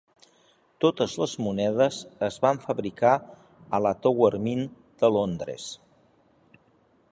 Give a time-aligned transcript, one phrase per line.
[0.85, 1.99] Totes les monedes
[2.29, 3.13] es van fabricar
[3.79, 4.67] a la Tower Mint
[5.05, 5.69] de Londres.